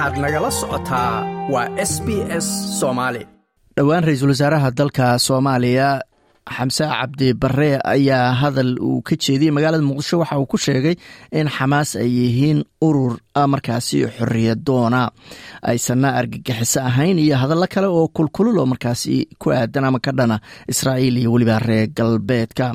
[0.00, 1.12] waxaad nagala socotaa
[1.52, 2.08] waa s b
[2.44, 2.46] s
[2.80, 3.22] soomaali.
[3.76, 5.88] Dhowaan ra'iisul wasaaraha dalka soomaaliya
[6.48, 10.94] xamse cabdi bare ayaa hadal uu ka jeediyey magaalada muqdisho waxa uu ku sheegay
[11.32, 13.14] in xamaas ay yihiin urur
[13.52, 15.02] markaasi xoriyadoona
[15.62, 20.40] aysanna argagixiso ahayn iyo hadallo kale oo kulkululoo markaasi ku aadan ama ka dhana
[20.72, 22.66] israa'iil iyo weliba reer galbeedka.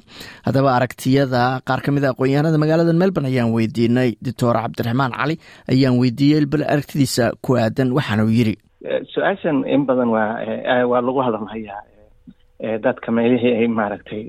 [0.46, 4.16] Haddaba aragtiyada qaar ka mid a aqoon-yahanada magaalada melbourne ayaan weydiinay.
[4.22, 5.36] Doctor cabdiraxmaan cali
[5.74, 8.56] ayaan weydiiyey bal aragtidiisa ku aadan waxaana uu yiri
[9.14, 10.38] su'aashan in badan waa
[10.92, 11.82] waa lagu hadalhayaa
[12.60, 14.22] dadka meelihii ay maaragtay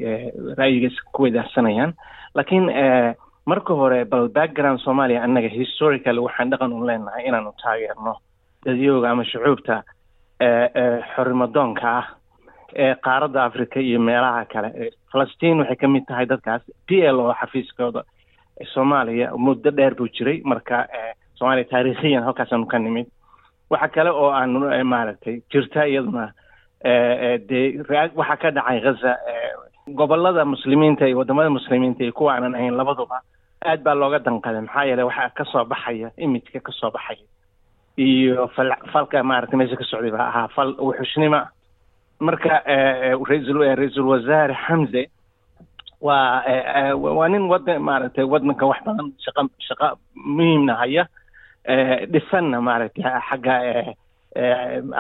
[0.59, 1.93] ra'yigiis ku weydaarsanayaan.
[2.35, 2.67] Laakiin
[3.47, 8.17] marka hore bal background soomaaliya annaga historical waxaan dhaqan u leenahay inaanu taageerno
[8.67, 9.83] dadyooga ama shucuubta
[11.15, 12.07] xorimadoonka ah
[12.77, 14.91] ee qaaradda africa iyo meelaha kale.
[15.13, 16.63] Falastiin waxay ka mid tahay dadkaas.
[16.87, 18.03] P l o xafiiskooda
[18.75, 20.41] soomaaliya muddo dheer buu jiray.
[20.45, 20.87] Marka
[21.39, 23.07] soomaaliya taariikhiyan halkaasaanu ka nimid.
[23.71, 26.33] Waxa kale oo aanu maaragtay jirta iyaduna
[27.49, 29.13] dee ka dhacay ghaza
[29.99, 33.21] gobollada muslimiinta iyo waddamada muslimiinta iyo kuwa aanan ahayn labaduba
[33.67, 34.61] aad baa looga danqaday.
[34.67, 37.25] Maxaa yeele waxaa ka soo baxaya imidka ka soo baxaya.
[37.97, 41.49] Iyo fal falka maaragtay meesha ka socday baa ahaa fal wuxushnima.
[42.21, 45.03] Marka ra'iisul wasaare xamse
[46.01, 46.43] waa
[46.97, 51.05] waa nin wadan maaragtay wadanka wax badan shaqa shaqa muhiimna haya.
[52.13, 53.55] Dhisanna maaragtay xagga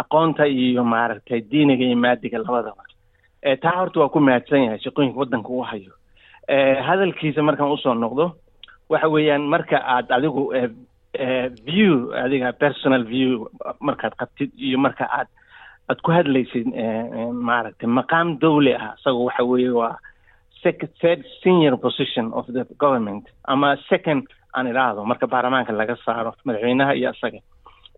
[0.02, 2.82] aqoonta iyo maaragtay diiniga iyo maadiga labadaba.
[3.62, 5.92] Taa horta waa ku mahadsan yahay shaqooyinka waddanka uu hayo.
[6.86, 8.32] Hadalkiisa markaan u soo noqdo
[8.88, 10.52] waxa weeyaan marka aad adigu
[11.66, 13.46] view adiga personal view
[13.80, 15.28] markaad qabtid iyo marka aad
[15.88, 16.66] aad ku hadlaysid
[17.32, 19.96] maaragtay maqaam dawli ah isaga waxa weeye waa
[21.00, 24.22] third senior position of the government ama second
[24.54, 27.38] aan idhaahdo marka baarlamaanka laga saaro madaxweynaha iyo isaga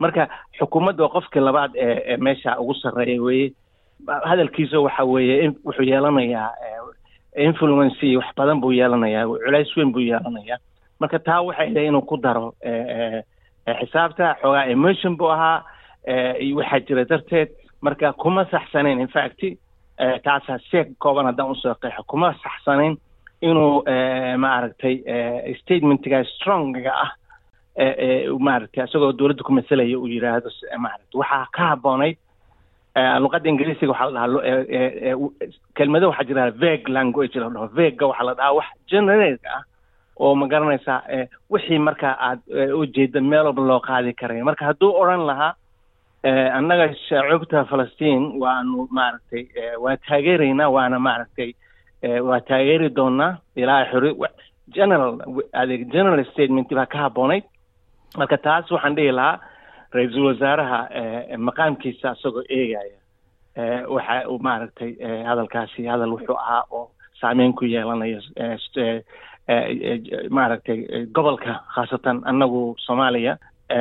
[0.01, 3.53] marka xukuumadda waa qofkii labaad ee meesha ugu sarreeya weeye.
[4.25, 6.51] Hadalkiisa waxa weeye wuxuu yeelanayaa
[7.37, 10.59] influence iyo wax badan buu yeelanayaa culays weyn buu yeelanayaa.
[11.01, 12.55] Marka taa waxay dhahay inuu ku daro
[13.81, 15.65] xisaabta xoogaa emotion buu ahaa
[16.57, 17.49] waxaa jira darteed.
[17.81, 19.41] Marka kuma saxsanayn infact
[20.25, 22.03] taasaa see kooban haddaan u soo qeexo.
[22.07, 22.97] Kuma saxsanayn
[23.43, 23.83] inuu
[24.39, 24.95] maaragtay
[25.61, 27.11] statementga stronga ah
[28.47, 30.51] maaragtay isagoo dowladda ku masalaya uu yidhaahdo
[30.85, 32.17] maaragta waxaa ka habboonayd
[33.23, 35.31] luqadda ingiriisiga waxaa la dhahaa
[35.77, 39.63] kelmado waxaa jira veg language la vega waxaa la dhahaa wax generate ah
[40.21, 40.99] oo ma garanaysaa
[41.51, 42.41] wixii marka aad
[42.81, 45.53] ujeeda meel loo qaadi karay marka hadduu odran lahaa
[46.59, 49.45] annaga shacuubta falastiin waanu maaragtay
[49.85, 51.51] waa taageeraynaa waana maaragtay
[52.29, 54.11] waa taageeri doonaa ilaa xori
[54.77, 55.13] general
[55.61, 57.45] adeeg general statement baa ka habboonayd
[58.17, 59.41] marka taas waxaan dhihi lahaa
[59.95, 60.81] ra'iisul wasaaraha
[61.49, 62.97] maqaamkiisa isagoo eegaya
[63.95, 64.91] waxa uu maaragtay
[65.29, 68.21] hadalkaasi hadal wuxuu ahaa oo saameyn ku yeelanayo
[70.31, 73.37] maaragtay gobolka khaasatan annagu soomaaliya.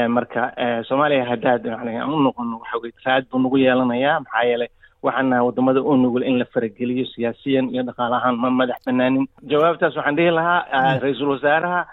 [0.10, 0.52] Marka
[0.88, 4.70] soomaaliya haddaad aan u noqono waxa weye raad buu nagu yeelanayaa maxaa yeelay
[5.04, 9.96] waxaan waddamada u nugul in la farageliyo siyaasiyan iyo dhaqaale ahaan ma madax banaanin jawaabtaas
[9.96, 11.86] waxaan dhihi lahaa ra'iisul wasaaraha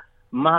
[0.43, 0.53] ma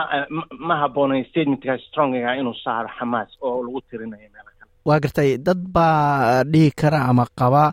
[0.68, 4.72] ma habboonay statementka strongiga inuu saaro xamaas oo lagu tirinayo meelo kale.
[4.88, 7.64] Waa gartay dad baa dhihi kara ama qaba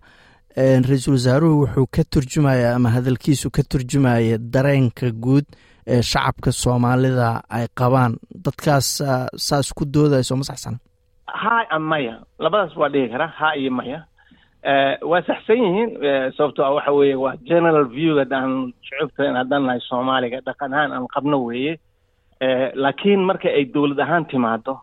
[0.89, 5.47] ra'iisul wasaaruhu wuxuu ka turjumaya ama hadalkiisu ka turjumaya dareenka guud
[5.87, 8.13] ee shacabka soomaalida ay qabaan.
[8.45, 8.89] Dadkaas
[9.49, 10.79] saas ku doodaya soo ma saxsana
[11.43, 12.15] ha maya.
[12.39, 13.99] Labadaas waa dhihi kara ha iyo maya.
[15.11, 15.91] Waa saxsan yihiin
[16.37, 21.07] sababto a waxa weeye waa general view haddaan shucuubta haddaan nahay soomaaliga dhaqan ahaan aan
[21.15, 21.73] qabno weeye
[22.75, 24.81] laakiin marka ay dowlad ahaan timaado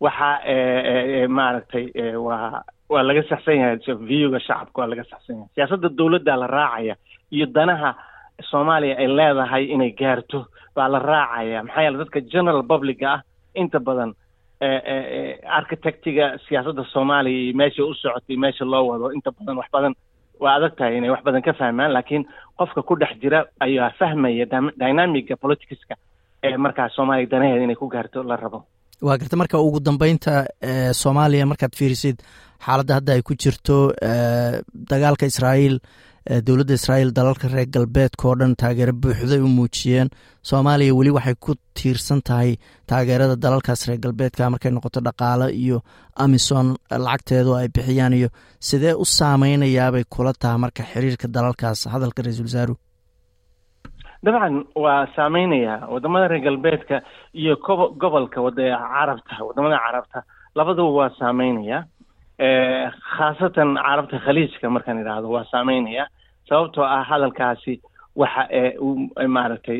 [0.00, 0.30] waxa
[1.28, 1.84] maaragtay
[2.26, 2.62] waa
[2.92, 3.76] waa laga saxsan yahay.
[4.08, 5.48] Viewga shacabka waa laga saxsan yahay.
[5.54, 6.94] Siyaasadda dowladda la raacaya
[7.34, 7.90] iyo danaha
[8.50, 10.46] soomaaliya ay leedahay inay gaarto
[10.76, 11.62] baa la raacaya.
[11.66, 13.20] Maxaa yeele dadka general publica ah
[13.54, 14.10] inta badan
[15.58, 19.94] architectiga siyaasadda soomaaliya iyo meesha u socotay meesha loo wado inta badan wax badan
[20.40, 21.92] waa adag tahay inay wax badan ka fahmaan.
[21.92, 22.24] Laakiin
[22.58, 24.46] qofka ku dhex jira ayaa fahmaya
[24.78, 25.94] dynamiga politicska
[26.48, 28.58] ee soomaaliya danaheeda inay ku gaarto la rabo.
[29.06, 30.32] Waa garta marka ugu dambeynta
[31.02, 32.16] soomaaliya markaad fiirisid
[32.66, 33.76] xaaladda hadda ay ku jirto
[34.90, 35.76] dagaalka israa'iil
[36.46, 40.08] dowladda israa'iil dalalka reer galbeedka oo dhan taageero buuxday u muujiyeen.
[40.50, 42.50] Soomaaliya weli waxay ku tiirsan tahay
[42.90, 45.78] taageerada dalalkaas reer galbeedka markay noqoto dhaqaale iyo
[46.24, 46.68] amison
[47.06, 48.28] lacagteedu ay bixiyaan iyo
[48.68, 51.78] sidee u saameynayaabay kula taha marka xiriirka dalalkaas?
[51.94, 52.78] Hadalka ra'iisul wasaaruhu
[54.24, 57.00] dabcan waa saameynayaa waddamada reer galbeedka
[57.34, 57.56] iyo
[58.02, 60.22] gobolka wada carabta waddamada carabta.
[60.56, 61.84] Labaduba waa saameynaya
[63.16, 66.06] khaasatan carabta khaliijka markaan idhaahdo waa saameynaya
[66.48, 67.74] sababtoo ah hadalkaasi
[68.16, 68.42] waxa
[69.36, 69.78] maaragtay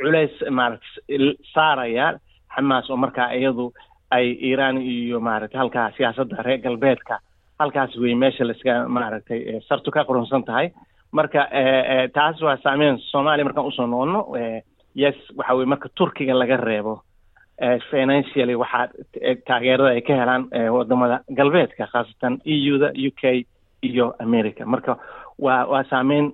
[0.00, 2.06] culays maaragtay saaraya
[2.54, 3.72] xamaas oo markaa iyadu
[4.10, 7.18] ay iiraan iyo maaragtay halkaa siyaasadda reer galbeedka.
[7.58, 10.70] Halkaas wey meesha laiska maaragtay sartu ka qurunsan tahay
[11.12, 11.40] marka
[12.14, 14.20] taas waa saameyn soomaaliya markaan u soo noqono
[14.94, 17.02] yes waxa weye marka turkiga laga reebo
[17.90, 18.88] financially waxaa
[19.46, 20.44] taageerada ay ka helaan
[20.76, 23.44] waddamada galbeedka khaasatan e u da u k
[23.82, 24.96] iyo america marka
[25.38, 26.32] waa waa saameyn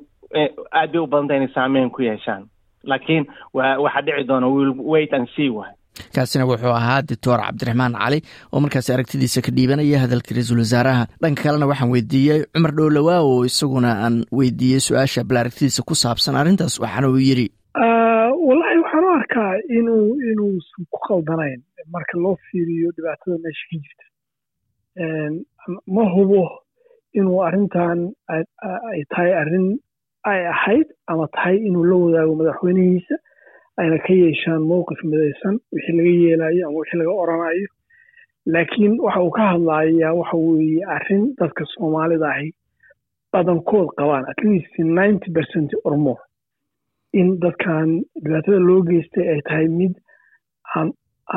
[0.72, 2.44] aad bay u badanta inay saameyn ku yeeshaan.
[2.84, 3.24] Laakiin
[3.54, 5.72] wa waxaa dhici doona will wait and see waay
[6.14, 8.18] kaasina wuxuu ahaa doctor cabdiraxmaan cali
[8.52, 11.04] oo markaasi aragtidiisa ka dhiibanaya hadalka ra'iisul wasaaraha.
[11.22, 16.36] Dhanka kalena waxaan weydiiyey cumar dhowlawaa oo isaguna aan weydiiyey su'aasha bal aragtidiisa ku saabsan
[16.40, 17.46] arrintaas waxaana uu yidhi
[18.48, 21.60] wallahi waxaan u arkaa inuu inuusan ku khaldanayn
[21.94, 24.04] marka loo fiiriyo dhibaatada meesha ka jirta.
[25.94, 26.42] Ma hubo
[27.18, 27.98] inuu arrintan
[28.30, 29.66] ay tahay arrin
[30.30, 33.16] ay ahayd ama tahay inuu la wadaago madaxweynihiisa
[33.80, 37.68] ayna ka yeeshaan mowqif midaysan wixii laga yeelayo ama wixii laga oranayo
[38.54, 42.48] laakiin waxa uu ka hadlayaa waxa weeye arrin dadka soomaalida ahi
[43.32, 46.22] badankood qabaan at least ninety percent or more
[47.20, 47.88] in dadkan
[48.24, 49.94] dhibaatada loo geystay ay tahay mid
[50.76, 50.88] aan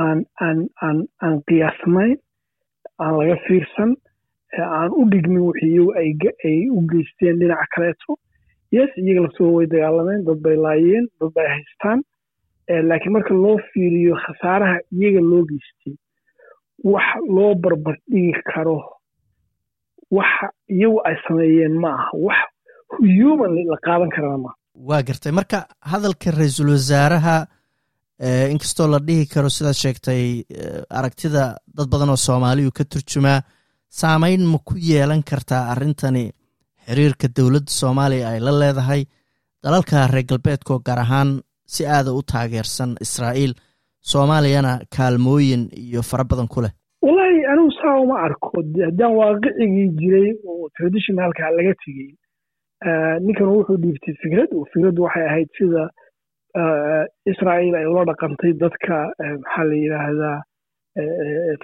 [0.04, 2.16] aan aan aan aan qiyaasnayn
[3.04, 3.92] aan laga fiirsan
[4.80, 8.12] aan u dhigmin wixii iyagu ay u geysteen dhinaca kaleeto.
[8.76, 12.00] Yes iyaga laftooda way dagaalameen dad bay laayeen dad bay haystaan
[12.90, 15.94] laakiin marka loo fiiriyo khasaaraha iyaga loo geystay
[16.94, 18.78] wax loo barbardhigi karo
[20.18, 22.40] waxa iyagu ay sameeyeen ma aha wax
[23.20, 24.56] human la qaadan karana maaha
[24.90, 25.32] waa gartay.
[25.40, 25.58] Marka
[25.92, 27.36] hadalka ra'iisul wasaaraha
[28.54, 30.24] inkastoo la dhihi karo sidaad sheegtay
[31.00, 31.44] aragtida
[31.78, 33.40] dad badan oo soomaaliyu ka turjumaa
[34.00, 36.24] saameyn ma ku yeelan kartaa arrintani
[36.86, 39.02] xiriirka dowladda soomaaliya ay la leedahay?
[39.64, 41.30] Dalalka reer galbeedkoo gaar ahaan
[41.74, 43.54] si aada u taageersan israa'iil
[44.12, 46.72] soomaaliyana kaalmooyin iyo fara badan ku leh.
[47.06, 48.52] Wallahi anigu saa uma arko.
[48.88, 52.10] Haddaan waaqicigii jiray oo traditionalka laga tegey
[53.26, 55.84] ninkan wuxuu dhiibtay fikrad fikraddu waxay ahayd sida
[57.32, 58.98] israa'iil ay ula dhaqantay dadka
[59.44, 60.38] maxaa la yidhaahdaa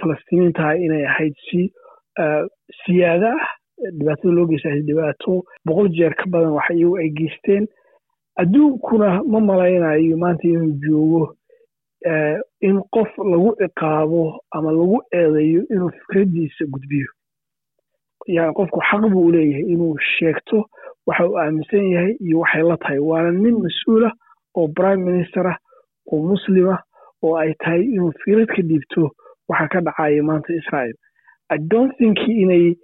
[0.01, 1.61] falastiiniintaha inay ahayd si
[2.85, 3.51] siyaada ah.
[3.97, 5.33] Dhibaatada loo geysta dhibaato.
[5.67, 7.65] Boqol jeer ka badan wax iyagu ay geysteen
[8.41, 11.35] adduunkuna ma malaynayo maanta inuu joogo
[12.61, 17.07] in qof lagu ciqaabo ama lagu eedeeyo inuu fikraddiisa gudbiyo.
[18.27, 20.65] Yani qofku xaq buu leeyahay inuu sheegto
[21.07, 22.99] waxa uu aaminsan yahay iyo waxay la tahay.
[22.99, 24.13] Waana nin mas'uul ah
[24.55, 25.57] oo prime minister ah
[26.11, 26.79] oo muslimah
[27.23, 29.11] oo ay tahay inuu fikrad ka dhiibto
[29.49, 30.93] waxa ka dhacaya maanta israel
[31.49, 32.75] i don't think inay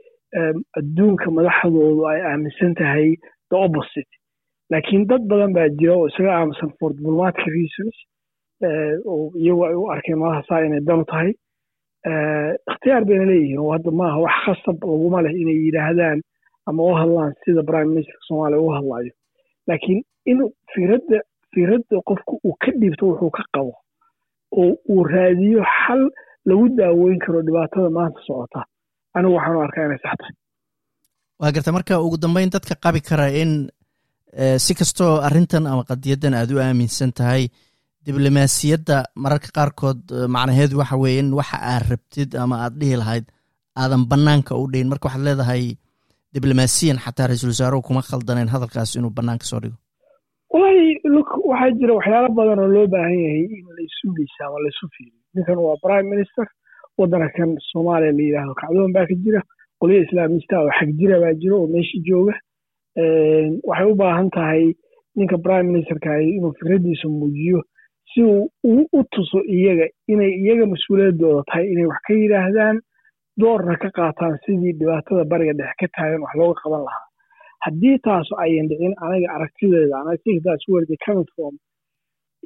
[0.77, 3.15] adduunka madaxdoodu ay aaminsan tahay
[3.49, 4.11] the opposite
[4.71, 7.95] laakiin dad badan baa jira oo isaga aaminsan for diplomatic reasons
[9.41, 11.31] iyagu ay u arkeen madaxasaa inay danu tahay.
[12.71, 16.19] Ikhtiyaar bayna leeyihiin oo hadda maaha wax khasab laguma leh inay yidhaahdaan
[16.69, 19.11] ama u hadlaan sida prime ministerka soomaaliya u hadlayo
[19.67, 19.99] laakiin
[20.31, 20.39] in
[20.73, 21.17] firadda
[21.53, 23.73] firadda qofku uu ka dhiibto wuxuu ka qabo
[24.61, 26.01] oo uu raadiyo xal
[26.49, 28.61] lagu daaweyn karo dhibaatada maanta socota.
[29.15, 30.35] Anigu waxaanu arkaa inay sax tahay.
[31.41, 33.51] Waa garta marka ugu dambeyn dadka qabi kara in
[34.65, 37.43] si kastoo arrintan ama qadiyaddan aad u aaminsan tahay
[38.05, 40.01] diblomaasiyadda mararka qaarkood
[40.35, 43.25] macnaheedu waxa weeye in waxa aad rabtid ama aad dhihi lahayd
[43.81, 44.87] aadan bannaanka u dhihin.
[44.91, 45.63] Marka waxaad leedahay
[46.35, 49.77] diblomaasiyan xataa ra'iisul wasaaruhu kuma khaldanayn hadalkaas inuu bannaanka soo dhigo.
[50.53, 54.85] Wallahi luk waxaa jira waxyaalo badan oo loo baahan yahay in laysu geysa ama laysu
[54.95, 55.19] fiiriyo.
[55.35, 56.45] Ninkan waa prime minister
[56.99, 59.41] waddankan soomaaliya la yidhaahdo kacdoon baa ka jira
[59.81, 62.33] qolyo islaamista oo xag jira baa jira oo meesha jooga
[63.69, 64.63] waxay u baahan tahay
[65.15, 67.61] ninka prime ministerkahi inuu fikraddiisa muujiyo
[68.13, 72.77] si uu u tuso iyaga inay iyaga mas'uuliyaddooda tahay inay wax ka yidhaahdaan
[73.41, 77.05] doorna ka qaataan sidii dhibaatada bariga dhexe ka taagan wax looga qaban lahaa.
[77.65, 81.53] Haddii taasu ayan dhicin aniga aragtideeda and i think that's where they coming from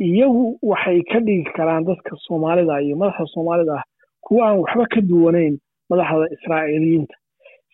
[0.08, 3.84] iyagu waxay ka dhigi karaan dadka soomaalida iyo madaxda soomaalida ah
[4.26, 5.56] kuwa aan waxba ka duwanayn
[5.90, 7.16] madaxda israa'iiliyiinta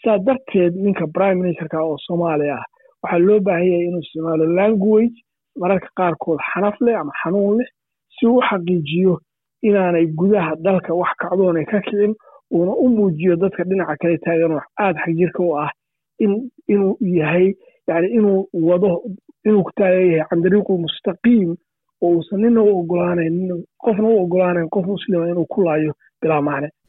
[0.04, 2.66] saa darteed ninka prime ministerka oo soomaaliya ah
[3.04, 5.16] waxaa loo baahan yahay inuu isticmaalo language
[5.62, 7.70] mararka qaarkood xanaf leh ama xanuun leh
[8.16, 9.14] si uu xaqiijiyo
[9.68, 12.14] inaanay gudaha dalka wax kacdoonay ka kicin
[12.54, 15.72] uuna u muujiyo dadka dhinaca kale taagan wax aada xagjirka u ah
[16.20, 16.32] in
[16.68, 17.48] inuu yahay
[17.88, 19.02] yani inuu wado
[19.46, 21.50] inuu ku taagan yahay can dariiqu mustaqiim
[22.02, 25.94] oo uusan nina u ogolaanayn qofna u ogolaanayn qof muslima inuu ku laayo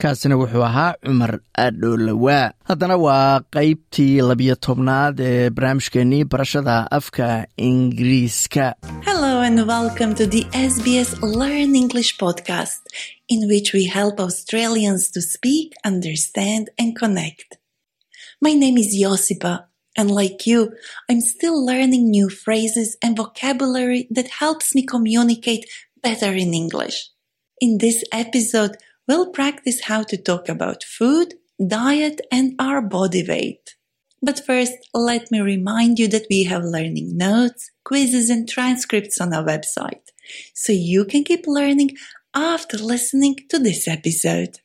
[0.02, 8.74] kaasina wuxuu ahaa cumar adhoolawaa haddana waa qaybtii labiyo tobnaad ee barnaamijkeenii barashada afka ingiriiska
[9.04, 12.82] Hello and welcome to the SBS Learn English podcast,
[13.28, 17.48] in which we help Australians to speak, understand, and connect.
[18.42, 19.54] My name is Josipa,
[19.96, 20.72] and like you,
[21.08, 25.64] I'm still learning new phrases and vocabulary that helps me communicate
[26.02, 26.96] better in English.
[27.60, 28.76] In this episode,
[29.10, 31.34] we'll practice how to talk about food,
[31.66, 33.74] diet, and our body weight.
[34.22, 39.34] But first, let me remind you that we have learning notes, quizzes, and transcripts on
[39.34, 40.06] our website,
[40.54, 41.96] so you can keep learning
[42.34, 44.60] after listening to this episode.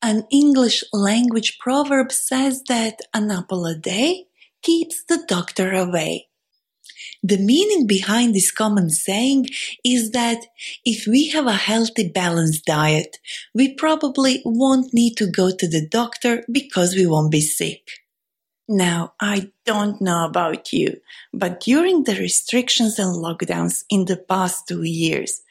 [0.00, 4.28] An English language proverb says that an apple a day
[4.62, 6.31] keeps the doctor away.
[7.24, 9.46] The meaning behind this common saying
[9.84, 10.44] is that
[10.84, 13.18] if we have a healthy, balanced diet,
[13.54, 18.02] we probably won't need to go to the doctor because we won't be sick.
[18.68, 20.96] Now, I don't know about you,
[21.32, 25.42] but during the restrictions and lockdowns in the past two years,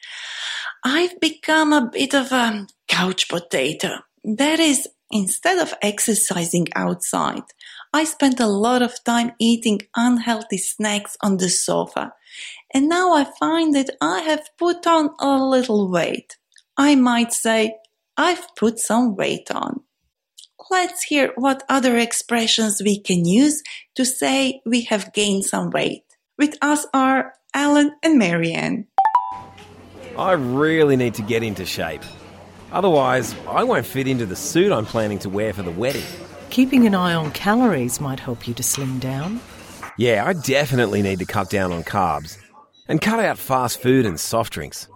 [0.84, 3.98] I've become a bit of a couch potato.
[4.24, 7.44] That is, instead of exercising outside,
[7.94, 12.14] I spent a lot of time eating unhealthy snacks on the sofa.
[12.72, 16.38] And now I find that I have put on a little weight.
[16.76, 17.76] I might say
[18.16, 19.80] I've put some weight on.
[20.70, 23.62] Let's hear what other expressions we can use
[23.96, 26.04] to say we have gained some weight.
[26.38, 28.86] With us are Alan and Marianne.
[30.16, 32.02] I really need to get into shape.
[32.70, 36.04] Otherwise, I won't fit into the suit I'm planning to wear for the wedding.
[36.52, 39.40] Keeping an eye on calories might help you to slim down.
[39.96, 42.36] Yeah, I definitely need to cut down on carbs
[42.88, 44.86] and cut out fast food and soft drinks.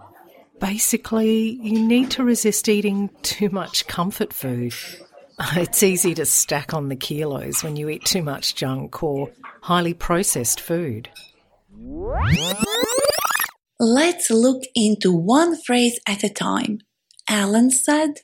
[0.59, 4.75] Basically, you need to resist eating too much comfort food.
[5.55, 9.31] It's easy to stack on the kilos when you eat too much junk or
[9.63, 11.09] highly processed food.
[13.79, 16.81] Let's look into one phrase at a time.
[17.27, 18.21] Alan said,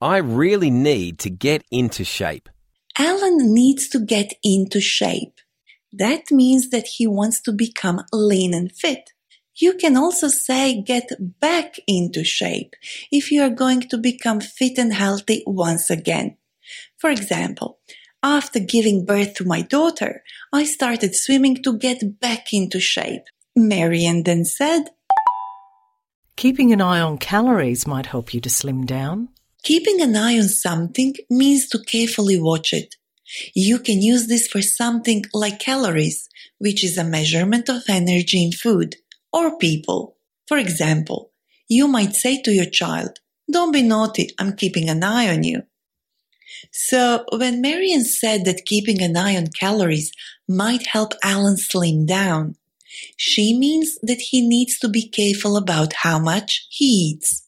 [0.00, 2.48] I really need to get into shape.
[2.96, 5.40] Alan needs to get into shape.
[5.92, 9.10] That means that he wants to become lean and fit.
[9.56, 12.76] You can also say get back into shape
[13.10, 16.36] if you are going to become fit and healthy once again.
[16.96, 17.80] For example,
[18.22, 23.22] after giving birth to my daughter, I started swimming to get back into shape.
[23.56, 24.90] Marian then said,
[26.36, 29.30] Keeping an eye on calories might help you to slim down.
[29.62, 32.94] Keeping an eye on something means to carefully watch it.
[33.54, 38.52] You can use this for something like calories, which is a measurement of energy in
[38.52, 38.96] food
[39.32, 40.16] or people.
[40.46, 41.30] For example,
[41.68, 43.18] you might say to your child,
[43.50, 45.64] Don't be naughty, I'm keeping an eye on you.
[46.72, 50.12] So, when Marian said that keeping an eye on calories
[50.48, 52.56] might help Alan slim down,
[53.16, 57.47] she means that he needs to be careful about how much he eats.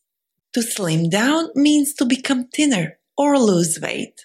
[0.55, 4.25] To slim down means to become thinner or lose weight.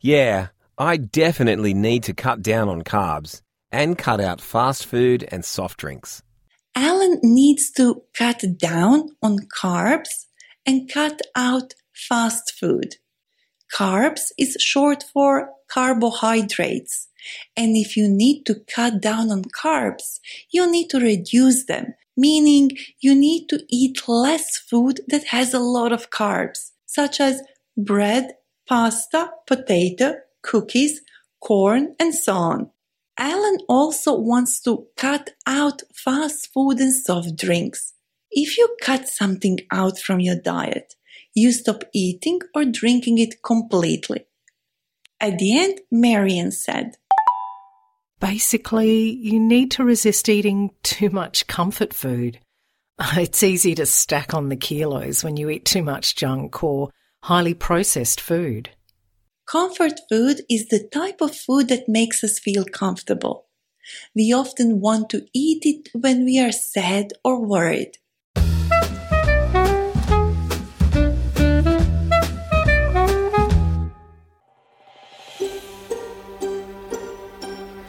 [0.00, 5.44] Yeah, I definitely need to cut down on carbs and cut out fast food and
[5.44, 6.22] soft drinks.
[6.76, 10.26] Alan needs to cut down on carbs
[10.64, 12.96] and cut out fast food.
[13.74, 17.08] Carbs is short for carbohydrates.
[17.56, 22.70] And if you need to cut down on carbs, you need to reduce them, meaning
[23.00, 27.42] you need to eat less food that has a lot of carbs, such as
[27.76, 28.34] bread,
[28.68, 31.02] pasta, potato, cookies,
[31.40, 32.70] corn, and so on.
[33.18, 37.94] Alan also wants to cut out fast food and soft drinks.
[38.30, 40.94] If you cut something out from your diet,
[41.34, 44.26] you stop eating or drinking it completely.
[45.20, 46.98] At the end, Marian said,
[48.20, 52.40] Basically, you need to resist eating too much comfort food.
[53.16, 56.90] It's easy to stack on the kilos when you eat too much junk or
[57.24, 58.70] highly processed food.
[59.46, 63.46] Comfort food is the type of food that makes us feel comfortable.
[64.14, 67.98] We often want to eat it when we are sad or worried.